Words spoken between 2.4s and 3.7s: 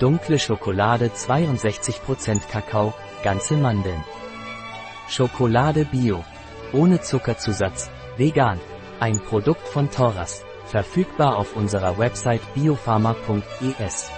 Kakao, ganze